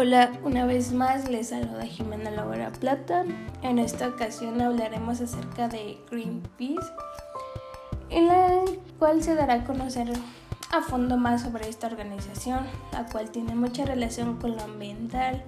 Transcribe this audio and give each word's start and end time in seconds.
Hola, 0.00 0.30
una 0.44 0.64
vez 0.64 0.92
más 0.92 1.28
les 1.28 1.48
saluda 1.48 1.84
Jimena 1.84 2.30
Laura 2.30 2.70
Plata. 2.70 3.24
En 3.62 3.80
esta 3.80 4.06
ocasión 4.06 4.60
hablaremos 4.60 5.20
acerca 5.20 5.66
de 5.66 5.98
Greenpeace, 6.08 6.86
en 8.08 8.28
la 8.28 8.62
cual 9.00 9.24
se 9.24 9.34
dará 9.34 9.54
a 9.54 9.64
conocer 9.64 10.12
a 10.70 10.82
fondo 10.82 11.16
más 11.16 11.42
sobre 11.42 11.68
esta 11.68 11.88
organización, 11.88 12.60
la 12.92 13.06
cual 13.06 13.30
tiene 13.30 13.56
mucha 13.56 13.86
relación 13.86 14.36
con 14.36 14.54
lo 14.54 14.62
ambiental, 14.62 15.42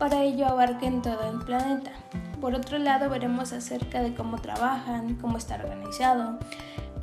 para 0.00 0.24
ello 0.24 0.46
abarca 0.46 0.84
en 0.86 1.00
todo 1.00 1.30
el 1.30 1.38
planeta. 1.44 1.92
Por 2.40 2.56
otro 2.56 2.78
lado, 2.78 3.08
veremos 3.08 3.52
acerca 3.52 4.02
de 4.02 4.16
cómo 4.16 4.38
trabajan, 4.40 5.14
cómo 5.14 5.38
está 5.38 5.54
organizado, 5.54 6.40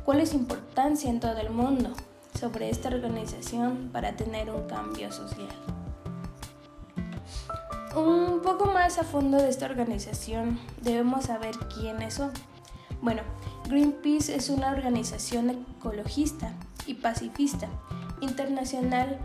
cuál 0.04 0.20
es 0.20 0.32
su 0.32 0.36
importancia 0.36 1.08
en 1.08 1.18
todo 1.18 1.38
el 1.38 1.48
mundo 1.48 1.94
sobre 2.38 2.68
esta 2.68 2.90
organización 2.90 3.88
para 3.90 4.16
tener 4.16 4.50
un 4.50 4.68
cambio 4.68 5.10
social. 5.10 5.48
Un 7.96 8.40
poco 8.40 8.66
más 8.66 8.98
a 8.98 9.02
fondo 9.02 9.36
de 9.36 9.48
esta 9.48 9.66
organización, 9.66 10.60
debemos 10.80 11.24
saber 11.24 11.56
quiénes 11.74 12.14
son. 12.14 12.30
Bueno, 13.02 13.22
Greenpeace 13.68 14.36
es 14.36 14.48
una 14.48 14.70
organización 14.70 15.66
ecologista 15.78 16.52
y 16.86 16.94
pacifista, 16.94 17.68
internacional, 18.20 19.18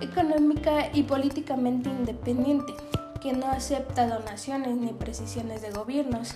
económica 0.00 0.90
y 0.92 1.04
políticamente 1.04 1.88
independiente, 1.88 2.74
que 3.22 3.32
no 3.32 3.46
acepta 3.46 4.06
donaciones 4.06 4.76
ni 4.76 4.92
presiones 4.92 5.62
de 5.62 5.70
gobiernos, 5.70 6.34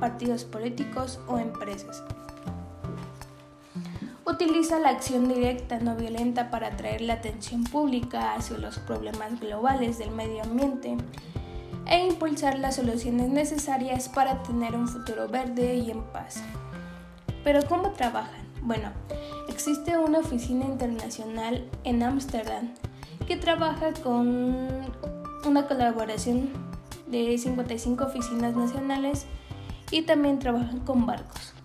partidos 0.00 0.44
políticos 0.44 1.20
o 1.28 1.38
empresas. 1.38 2.02
Utiliza 4.40 4.78
la 4.78 4.90
acción 4.90 5.26
directa 5.26 5.80
no 5.80 5.96
violenta 5.96 6.48
para 6.48 6.68
atraer 6.68 7.00
la 7.00 7.14
atención 7.14 7.64
pública 7.64 8.34
hacia 8.34 8.56
los 8.56 8.78
problemas 8.78 9.40
globales 9.40 9.98
del 9.98 10.12
medio 10.12 10.44
ambiente 10.44 10.96
e 11.86 12.06
impulsar 12.06 12.56
las 12.56 12.76
soluciones 12.76 13.30
necesarias 13.30 14.08
para 14.08 14.44
tener 14.44 14.76
un 14.76 14.86
futuro 14.86 15.26
verde 15.26 15.74
y 15.78 15.90
en 15.90 16.04
paz. 16.04 16.40
Pero 17.42 17.66
¿cómo 17.68 17.90
trabajan? 17.90 18.46
Bueno, 18.62 18.92
existe 19.48 19.98
una 19.98 20.20
oficina 20.20 20.66
internacional 20.66 21.68
en 21.82 22.04
Ámsterdam 22.04 22.74
que 23.26 23.36
trabaja 23.36 23.92
con 24.04 24.70
una 25.44 25.66
colaboración 25.66 26.50
de 27.08 27.36
55 27.36 28.04
oficinas 28.04 28.54
nacionales 28.54 29.26
y 29.90 30.02
también 30.02 30.38
trabajan 30.38 30.78
con 30.78 31.06
barcos. 31.06 31.57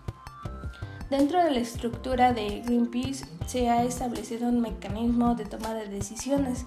Dentro 1.14 1.44
de 1.44 1.52
la 1.52 1.60
estructura 1.60 2.34
de 2.34 2.62
Greenpeace 2.62 3.24
se 3.46 3.70
ha 3.70 3.84
establecido 3.84 4.48
un 4.48 4.62
mecanismo 4.62 5.36
de 5.36 5.46
toma 5.46 5.76
de 5.76 5.88
decisiones 5.88 6.66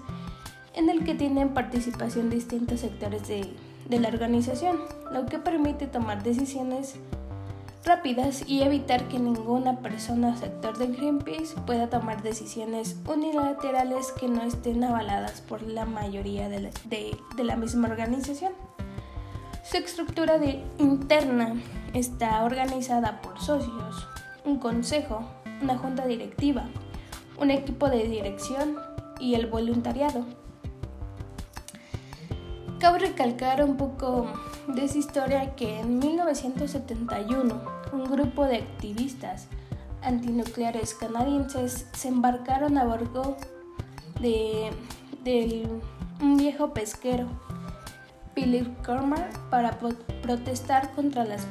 en 0.73 0.89
el 0.89 1.03
que 1.03 1.15
tienen 1.15 1.53
participación 1.53 2.29
distintos 2.29 2.79
sectores 2.79 3.27
de, 3.27 3.53
de 3.89 3.99
la 3.99 4.07
organización, 4.07 4.79
lo 5.11 5.25
que 5.25 5.37
permite 5.37 5.85
tomar 5.85 6.23
decisiones 6.23 6.95
rápidas 7.83 8.47
y 8.47 8.61
evitar 8.61 9.09
que 9.09 9.19
ninguna 9.19 9.79
persona 9.81 10.29
o 10.29 10.37
sector 10.37 10.77
de 10.77 10.87
Greenpeace 10.95 11.59
pueda 11.65 11.89
tomar 11.89 12.23
decisiones 12.23 12.95
unilaterales 13.05 14.13
que 14.13 14.29
no 14.29 14.43
estén 14.43 14.81
avaladas 14.81 15.41
por 15.41 15.61
la 15.61 15.83
mayoría 15.83 16.47
de 16.47 16.61
la, 16.61 16.69
de, 16.85 17.43
la 17.43 17.57
misma 17.57 17.89
organización. 17.89 18.53
Su 19.69 19.75
estructura 19.75 20.37
de, 20.37 20.63
interna 20.77 21.61
está 21.93 22.45
organizada 22.45 23.21
por 23.21 23.41
socios, 23.41 24.07
un 24.47 24.59
consejo, 24.59 25.23
una 25.61 25.77
junta 25.77 26.07
directiva, 26.07 26.63
un 27.37 27.51
equipo 27.51 27.89
de 27.89 28.07
dirección 28.07 28.77
y 29.19 29.35
el 29.35 29.47
voluntariado. 29.47 30.25
Cabe 32.79 32.99
recalcar 32.99 33.61
un 33.63 33.75
poco 33.75 34.27
de 34.67 34.85
esa 34.85 34.97
historia 34.97 35.53
que 35.55 35.81
en 35.81 35.99
1971 35.99 37.61
un 37.91 38.03
grupo 38.05 38.45
de 38.45 38.57
activistas 38.57 39.47
antinucleares 40.01 40.93
canadienses 40.93 41.87
se 41.91 42.07
embarcaron 42.07 42.77
a 42.77 42.85
bordo 42.85 43.35
de, 44.21 44.71
un 46.21 46.37
viejo 46.37 46.73
pesquero, 46.73 47.27
Philip 48.33 48.67
Cormer, 48.85 49.29
para 49.49 49.77
protestar 50.21 50.91
contra 50.93 51.25
las 51.25 51.45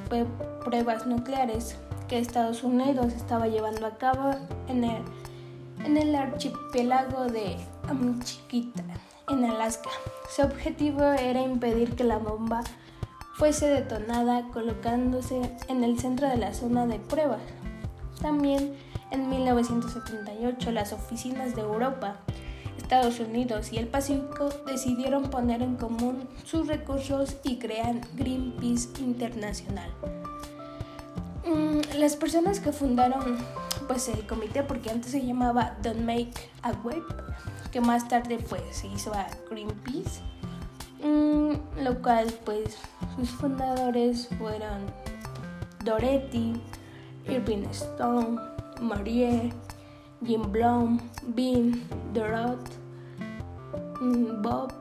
pruebas 0.65 1.07
nucleares 1.07 1.77
que 2.09 2.19
Estados 2.19 2.63
Unidos 2.63 3.13
estaba 3.15 3.49
llevando 3.49 3.87
a 3.87 3.97
cabo 3.97 4.35
en 4.69 4.85
el, 4.85 5.03
en 5.85 5.97
el 5.97 6.15
archipiélago 6.15 7.27
de 7.27 7.57
Amchiquita, 7.89 8.85
en 9.29 9.45
Alaska. 9.45 9.91
Su 10.35 10.43
objetivo 10.43 11.03
era 11.03 11.41
impedir 11.43 11.95
que 11.95 12.05
la 12.05 12.19
bomba 12.19 12.63
fuese 13.35 13.67
detonada 13.67 14.49
colocándose 14.53 15.41
en 15.69 15.85
el 15.85 15.99
centro 15.99 16.29
de 16.29 16.37
la 16.37 16.55
zona 16.55 16.87
de 16.87 16.99
pruebas. 16.99 17.43
También 18.21 18.75
en 19.11 19.29
1978 19.29 20.71
las 20.73 20.93
oficinas 20.93 21.55
de 21.55 21.63
Europa, 21.63 22.17
Estados 22.79 23.21
Unidos 23.21 23.73
y 23.73 23.79
el 23.79 23.89
Pacífico 23.89 24.49
decidieron 24.67 25.25
poner 25.25 25.61
en 25.63 25.77
común 25.77 26.29
sus 26.45 26.67
recursos 26.67 27.37
y 27.43 27.59
crear 27.59 27.97
Greenpeace 28.15 28.89
Internacional. 29.01 29.91
Mm, 31.47 31.99
las 32.01 32.17
personas 32.17 32.59
que 32.59 32.73
fundaron 32.73 33.39
pues 33.87 34.09
el 34.09 34.27
comité, 34.27 34.65
porque 34.65 34.91
antes 34.91 35.13
se 35.13 35.25
llamaba 35.25 35.77
Don't 35.81 36.01
Make 36.01 36.33
a 36.63 36.73
Web, 36.83 37.05
que 37.71 37.81
más 37.81 38.09
tarde 38.09 38.39
pues 38.49 38.63
se 38.73 38.89
hizo 38.89 39.15
a 39.15 39.29
Greenpeace, 39.49 40.21
mm, 41.05 41.85
lo 41.85 42.03
cual 42.03 42.27
pues 42.45 42.77
sus 43.15 43.31
fundadores 43.31 44.29
fueron 44.39 44.87
Doretti, 45.85 46.61
Irving 47.29 47.67
Stone, 47.71 48.41
Marie, 48.81 49.53
Jim 50.25 50.51
Blom, 50.51 50.99
Bean, 51.29 51.81
Dorot, 52.13 52.59
mm, 54.01 54.43
Bob, 54.43 54.73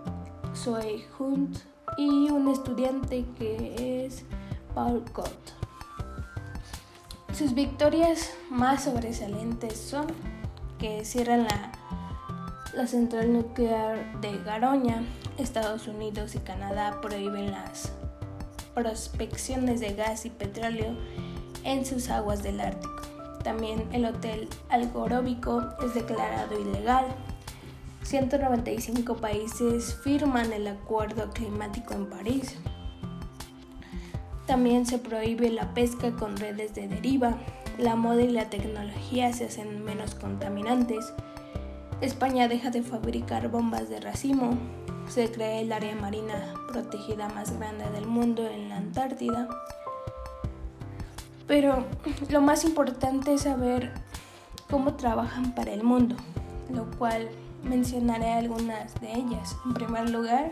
Zoe 0.55 1.05
Hunt 1.19 1.59
y 1.99 2.31
un 2.31 2.47
estudiante 2.47 3.23
que 3.37 4.05
es 4.07 4.25
Paul 4.73 5.03
Cott. 5.13 5.44
Sus 7.37 7.53
victorias 7.53 8.31
más 8.49 8.85
sobresalientes 8.85 9.77
son 9.77 10.07
que 10.79 11.03
cierran 11.03 11.45
la, 12.73 12.87
central 12.87 13.33
nuclear 13.33 14.21
de 14.21 14.37
Garoña, 14.37 15.03
Estados 15.37 15.89
Unidos 15.89 16.35
y 16.35 16.39
Canadá 16.39 17.01
prohíben 17.01 17.51
las 17.51 17.91
prospecciones 18.73 19.81
de 19.81 19.95
gas 19.95 20.25
y 20.25 20.29
petróleo 20.29 20.95
en 21.65 21.85
sus 21.85 22.09
aguas 22.09 22.41
del 22.41 22.61
Ártico. 22.61 23.01
También 23.43 23.85
el 23.91 24.05
hotel 24.05 24.47
algoróbico 24.69 25.61
es 25.85 25.93
declarado 25.93 26.57
ilegal. 26.57 27.05
195 28.03 29.17
países 29.17 29.93
firman 30.05 30.53
el 30.53 30.69
Acuerdo 30.69 31.29
Climático 31.31 31.95
en 31.95 32.09
París. 32.09 32.55
También 34.45 34.85
se 34.85 34.99
prohíbe 34.99 35.49
la 35.49 35.73
pesca 35.73 36.11
con 36.11 36.37
redes 36.37 36.75
de 36.75 36.87
deriva. 36.87 37.35
La 37.77 37.95
moda 37.95 38.21
y 38.21 38.29
la 38.29 38.49
tecnología 38.49 39.33
se 39.33 39.45
hacen 39.45 39.83
menos 39.83 40.15
contaminantes. 40.15 41.13
España 42.01 42.47
deja 42.47 42.69
de 42.69 42.83
fabricar 42.83 43.49
bombas 43.49 43.89
de 43.89 43.99
racimo. 43.99 44.57
Se 45.09 45.31
crea 45.31 45.61
el 45.61 45.71
área 45.71 45.95
marina 45.95 46.53
protegida 46.71 47.27
más 47.29 47.57
grande 47.57 47.89
del 47.91 48.05
mundo 48.05 48.45
en 48.47 48.69
la 48.69 48.77
Antártida. 48.77 49.47
Pero 51.47 51.85
lo 52.29 52.41
más 52.41 52.65
importante 52.65 53.33
es 53.33 53.41
saber 53.41 53.91
cómo 54.69 54.95
trabajan 54.95 55.53
para 55.53 55.73
el 55.73 55.83
mundo, 55.83 56.15
lo 56.71 56.89
cual 56.97 57.29
mencionaré 57.63 58.33
algunas 58.33 58.93
de 58.99 59.13
ellas. 59.13 59.55
En 59.65 59.73
primer 59.73 60.09
lugar, 60.09 60.51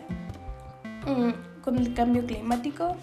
mm, 1.06 1.62
con 1.63 1.77
el 1.77 1.94
cambio 1.94 2.25
climático, 2.25 2.95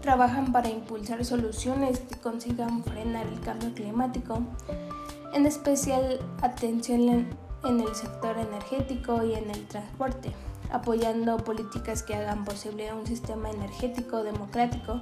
trabajan 0.00 0.52
para 0.52 0.70
impulsar 0.70 1.24
soluciones 1.24 2.00
que 2.00 2.16
consigan 2.16 2.82
frenar 2.84 3.26
el 3.26 3.40
cambio 3.40 3.72
climático, 3.74 4.40
en 5.34 5.46
especial 5.46 6.20
atención 6.42 7.26
en 7.64 7.80
el 7.80 7.94
sector 7.94 8.38
energético 8.38 9.22
y 9.22 9.34
en 9.34 9.50
el 9.50 9.66
transporte, 9.66 10.32
apoyando 10.72 11.36
políticas 11.38 12.02
que 12.02 12.14
hagan 12.14 12.44
posible 12.44 12.92
un 12.92 13.06
sistema 13.06 13.50
energético 13.50 14.22
democrático 14.22 15.00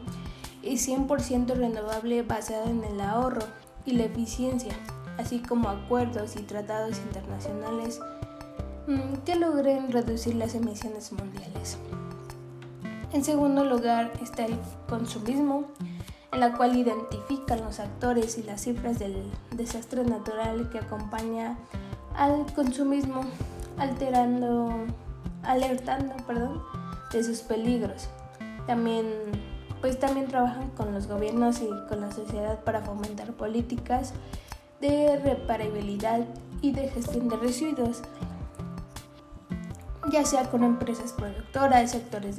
y 0.62 0.74
100% 0.74 1.54
renovable 1.54 2.22
basado 2.22 2.68
en 2.68 2.82
el 2.84 3.00
ahorro 3.00 3.46
y 3.86 3.92
la 3.92 4.04
eficiencia, 4.04 4.74
así 5.18 5.38
como 5.40 5.68
acuerdos 5.68 6.36
y 6.36 6.42
tratados 6.42 6.98
internacionales 6.98 8.00
mm, 8.86 9.18
que 9.24 9.36
logren 9.36 9.92
reducir 9.92 10.34
las 10.34 10.54
emisiones 10.54 11.12
mundiales. 11.12 11.78
En 13.10 13.24
segundo 13.24 13.64
lugar 13.64 14.12
está 14.22 14.44
el 14.44 14.58
consumismo, 14.86 15.64
en 16.30 16.40
la 16.40 16.52
cual 16.52 16.76
identifican 16.76 17.62
los 17.62 17.80
actores 17.80 18.36
y 18.36 18.42
las 18.42 18.60
cifras 18.60 18.98
del 18.98 19.24
desastre 19.56 20.04
natural 20.04 20.68
que 20.68 20.78
acompaña 20.78 21.56
al 22.14 22.44
consumismo, 22.54 23.22
alterando, 23.78 24.70
alertando 25.42 26.14
perdón, 26.26 26.62
de 27.10 27.24
sus 27.24 27.40
peligros. 27.40 28.10
También, 28.66 29.06
pues 29.80 29.98
también 29.98 30.26
trabajan 30.28 30.68
con 30.72 30.92
los 30.92 31.06
gobiernos 31.06 31.62
y 31.62 31.70
con 31.88 32.02
la 32.02 32.12
sociedad 32.12 32.62
para 32.62 32.82
fomentar 32.82 33.32
políticas 33.32 34.12
de 34.82 35.18
reparabilidad 35.18 36.26
y 36.60 36.72
de 36.72 36.88
gestión 36.88 37.30
de 37.30 37.36
residuos, 37.36 38.02
ya 40.12 40.26
sea 40.26 40.50
con 40.50 40.62
empresas 40.62 41.12
productoras, 41.12 41.92
sectores 41.92 42.36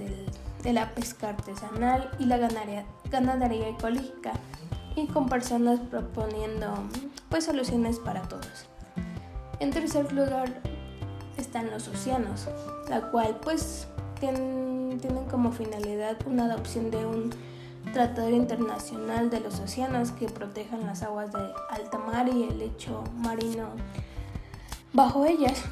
de 0.63 0.73
la 0.73 0.93
pesca 0.93 1.29
artesanal 1.29 2.11
y 2.19 2.25
la 2.25 2.37
ganadería, 2.37 2.85
ganadería 3.09 3.69
ecológica 3.69 4.33
y 4.95 5.07
con 5.07 5.29
personas 5.29 5.79
proponiendo 5.79 6.73
pues 7.29 7.45
soluciones 7.45 7.99
para 7.99 8.23
todos. 8.23 8.67
En 9.59 9.71
tercer 9.71 10.11
lugar 10.13 10.61
están 11.37 11.69
los 11.69 11.87
océanos, 11.87 12.47
la 12.89 13.09
cual 13.11 13.37
pues 13.41 13.87
tienen, 14.19 14.99
como 15.29 15.51
finalidad 15.51 16.17
una 16.25 16.45
adopción 16.45 16.91
de 16.91 17.05
un 17.05 17.31
tratado 17.93 18.29
internacional 18.29 19.29
de 19.29 19.39
los 19.39 19.59
océanos 19.59 20.11
que 20.11 20.27
protejan 20.27 20.85
las 20.85 21.03
aguas 21.03 21.31
de 21.31 21.39
alta 21.69 21.97
mar 21.97 22.27
y 22.27 22.43
el 22.43 22.59
lecho 22.59 23.03
marino 23.17 23.69
bajo 24.93 25.25
ellas. 25.25 25.63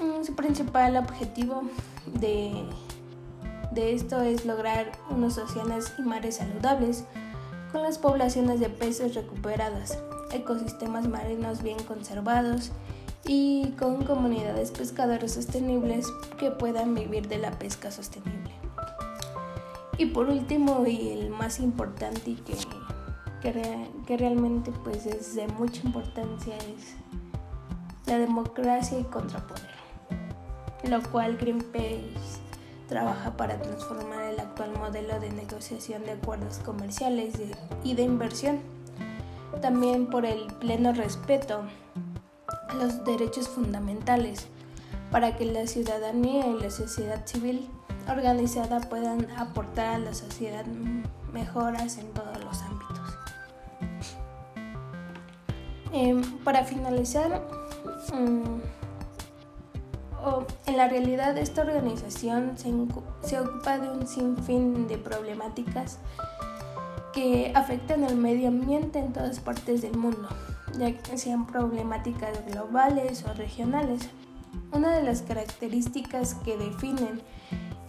Mm, 0.00 0.24
su 0.24 0.34
principal 0.34 0.96
objetivo 0.96 1.62
de, 2.06 2.64
de 3.74 3.94
esto 3.94 4.20
es 4.20 4.44
lograr 4.44 4.92
unos 5.08 5.38
océanos 5.38 5.92
y 5.98 6.02
mares 6.02 6.36
saludables 6.36 7.04
con 7.70 7.82
las 7.82 7.96
poblaciones 7.96 8.60
de 8.60 8.68
peces 8.68 9.14
recuperadas, 9.14 9.98
ecosistemas 10.30 11.08
marinos 11.08 11.62
bien 11.62 11.82
conservados 11.84 12.70
y 13.24 13.70
con 13.78 14.04
comunidades 14.04 14.72
pescadoras 14.72 15.32
sostenibles 15.32 16.06
que 16.38 16.50
puedan 16.50 16.94
vivir 16.94 17.28
de 17.28 17.38
la 17.38 17.50
pesca 17.52 17.90
sostenible. 17.90 18.52
Y 19.96 20.06
por 20.06 20.28
último 20.28 20.84
y 20.86 21.08
el 21.10 21.30
más 21.30 21.58
importante 21.58 22.32
y 22.32 22.34
que, 22.34 22.54
que, 23.40 24.16
realmente 24.18 24.70
pues 24.84 25.06
es 25.06 25.34
de 25.34 25.46
mucha 25.48 25.82
importancia 25.86 26.56
es 26.56 26.94
la 28.06 28.18
democracia 28.18 28.98
y 28.98 29.04
contrapoder, 29.04 29.70
lo 30.88 31.02
cual 31.10 31.38
Greenpeace 31.38 32.41
trabaja 32.92 33.38
para 33.38 33.56
transformar 33.56 34.24
el 34.24 34.38
actual 34.38 34.72
modelo 34.78 35.18
de 35.18 35.30
negociación 35.30 36.04
de 36.04 36.12
acuerdos 36.12 36.58
comerciales 36.58 37.32
y 37.82 37.94
de 37.94 38.02
inversión, 38.02 38.60
también 39.62 40.08
por 40.08 40.26
el 40.26 40.52
pleno 40.60 40.92
respeto 40.92 41.62
a 42.68 42.74
los 42.74 43.02
derechos 43.06 43.48
fundamentales, 43.48 44.46
para 45.10 45.38
que 45.38 45.46
la 45.46 45.66
ciudadanía 45.66 46.46
y 46.48 46.60
la 46.60 46.70
sociedad 46.70 47.24
civil 47.24 47.66
organizada 48.10 48.80
puedan 48.80 49.26
aportar 49.38 49.94
a 49.94 49.98
la 49.98 50.12
sociedad 50.12 50.66
mejoras 51.32 51.96
en 51.96 52.08
todos 52.12 52.44
los 52.44 52.60
ámbitos. 52.60 53.16
Em, 55.94 56.20
para 56.44 56.62
finalizar, 56.64 57.40
mm, 58.12 58.60
en 60.66 60.76
la 60.76 60.88
realidad 60.88 61.36
esta 61.38 61.62
organización 61.62 62.56
se, 62.56 62.72
se, 63.22 63.40
ocupa 63.40 63.78
de 63.78 63.90
un 63.90 64.06
sinfín 64.06 64.86
de 64.86 64.98
problemáticas 64.98 65.98
que 67.12 67.52
afectan 67.54 68.04
al 68.04 68.16
medio 68.16 68.48
ambiente 68.48 68.98
en 68.98 69.12
todas 69.12 69.40
partes 69.40 69.82
del 69.82 69.96
mundo, 69.96 70.28
ya 70.78 70.96
que 70.96 71.18
sean 71.18 71.46
problemáticas 71.46 72.44
globales 72.46 73.24
o 73.24 73.34
regionales. 73.34 74.08
Una 74.72 74.96
de 74.96 75.02
las 75.02 75.22
características 75.22 76.34
que 76.36 76.56
definen 76.56 77.20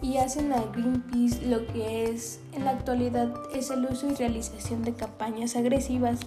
y 0.02 0.18
hacen 0.18 0.52
a 0.52 0.60
Greenpeace 0.72 1.46
lo 1.46 1.66
que 1.66 2.10
es 2.10 2.40
en 2.52 2.64
la 2.64 2.72
actualidad 2.72 3.32
es 3.54 3.70
el 3.70 3.86
uso 3.86 4.08
y 4.08 4.14
realización 4.14 4.82
de 4.82 4.94
campañas 4.94 5.56
agresivas, 5.56 6.20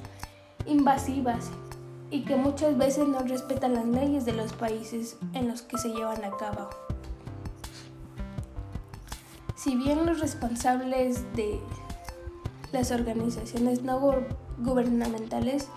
invasivas 0.65 1.51
y 2.09 2.21
que 2.21 2.35
muchas 2.35 2.77
veces 2.77 3.07
no 3.07 3.19
respetan 3.19 3.73
las 3.73 3.85
leyes 3.85 4.25
de 4.25 4.33
los 4.33 4.53
países 4.53 5.17
en 5.33 5.47
los 5.47 5.61
que 5.61 5.77
se 5.77 5.89
llevan 5.89 6.23
a 6.23 6.31
cabo. 6.31 6.69
Si 9.55 9.75
bien 9.75 10.05
los 10.05 10.19
responsables 10.19 11.23
de 11.35 11.59
las 12.71 12.91
organizaciones 12.91 13.81
no 13.81 13.99
gubernamentales 14.59 15.67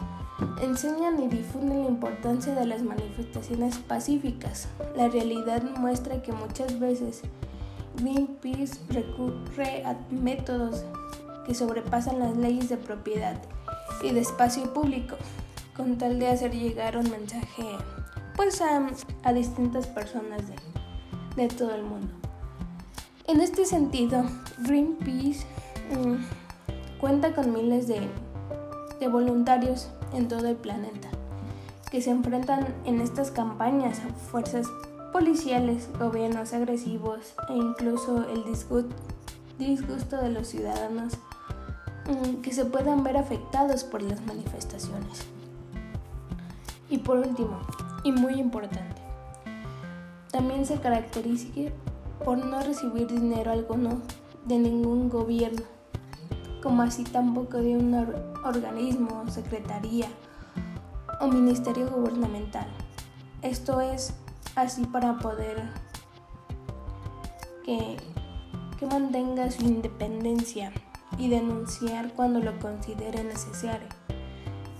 enseñan 0.62 1.22
y 1.22 1.28
difunden 1.28 1.82
la 1.84 1.88
importancia 1.88 2.54
de 2.54 2.66
las 2.66 2.82
manifestaciones 2.82 3.78
pacíficas, 3.78 4.68
la 4.96 5.08
realidad 5.08 5.62
muestra 5.76 6.22
que 6.22 6.32
muchas 6.32 6.78
veces 6.78 7.22
Greenpeace 7.96 8.78
recurre 8.90 9.84
a 9.84 9.96
métodos 10.10 10.84
que 11.44 11.54
sobrepasan 11.54 12.18
las 12.18 12.36
leyes 12.36 12.68
de 12.68 12.76
propiedad 12.76 13.40
y 14.02 14.12
de 14.12 14.20
espacio 14.20 14.72
público 14.72 15.16
con 15.80 15.96
tal 15.96 16.18
de 16.18 16.28
hacer 16.28 16.52
llegar 16.52 16.98
un 16.98 17.10
mensaje 17.10 17.64
pues 18.36 18.60
a, 18.60 19.32
distintas 19.32 19.86
personas 19.86 20.42
de, 21.36 21.48
todo 21.48 21.74
el 21.74 21.82
mundo. 21.82 22.12
En 23.26 23.40
este 23.40 23.64
sentido, 23.64 24.22
Greenpeace 24.58 25.46
mm, 25.96 26.98
cuenta 27.00 27.34
con 27.34 27.54
miles 27.54 27.88
de, 27.88 28.10
voluntarios 29.08 29.88
en 30.12 30.28
todo 30.28 30.48
el 30.48 30.56
planeta 30.56 31.08
que 31.90 32.02
se 32.02 32.10
enfrentan 32.10 32.74
en 32.84 33.00
estas 33.00 33.30
campañas 33.30 34.00
a 34.00 34.12
fuerzas 34.12 34.66
policiales, 35.14 35.88
gobiernos 35.98 36.52
agresivos 36.52 37.34
e 37.48 37.54
incluso 37.54 38.28
el 38.28 38.44
disgusto 39.58 40.16
de 40.18 40.28
los 40.28 40.48
ciudadanos 40.48 41.14
mm, 42.06 42.42
que 42.42 42.52
se 42.52 42.66
puedan 42.66 43.02
ver 43.02 43.16
afectados 43.16 43.84
por 43.84 44.02
las 44.02 44.20
manifestaciones. 44.26 45.26
Y 46.90 46.98
por 46.98 47.18
último, 47.18 47.60
y 48.02 48.10
muy 48.10 48.34
importante, 48.34 49.00
también 50.32 50.66
se 50.66 50.80
caracteriza 50.80 51.46
por 52.24 52.36
no 52.38 52.60
recibir 52.60 53.06
dinero 53.06 53.52
alguno 53.52 54.02
de 54.44 54.58
ningún 54.58 55.08
gobierno, 55.08 55.62
como 56.62 56.82
así 56.82 57.04
tampoco 57.04 57.58
de 57.58 57.76
un 57.76 57.94
organismo, 58.44 59.24
secretaría 59.28 60.08
o 61.20 61.28
ministerio 61.28 61.88
gubernamental. 61.88 62.66
Esto 63.42 63.80
es 63.80 64.12
así 64.56 64.84
para 64.86 65.18
poder 65.18 65.62
que, 67.64 67.96
que 68.78 68.86
mantenga 68.86 69.50
su 69.50 69.62
independencia 69.64 70.72
y 71.18 71.28
denunciar 71.28 72.12
cuando 72.14 72.40
lo 72.40 72.58
considere 72.58 73.22
necesario. 73.22 73.99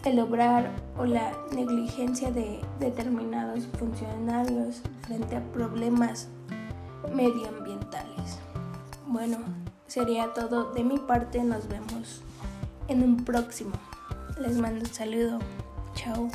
El 0.04 0.18
obrar 0.18 0.70
o 0.98 1.04
la 1.04 1.32
negligencia 1.54 2.30
de 2.30 2.60
determinados 2.78 3.66
funcionarios 3.78 4.80
frente 5.02 5.36
a 5.36 5.42
problemas 5.52 6.28
medioambientales. 7.14 8.38
Bueno, 9.06 9.38
sería 9.86 10.32
todo 10.32 10.72
de 10.72 10.84
mi 10.84 10.98
parte. 10.98 11.44
Nos 11.44 11.68
vemos 11.68 12.22
en 12.88 13.02
un 13.02 13.24
próximo. 13.24 13.72
Les 14.40 14.56
mando 14.56 14.80
un 14.80 14.94
saludo. 14.94 15.38
Chao. 15.94 16.30